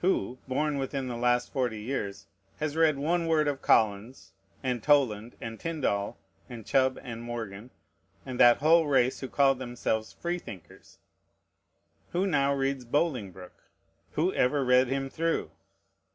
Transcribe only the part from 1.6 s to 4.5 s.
years, has read one word of Collins,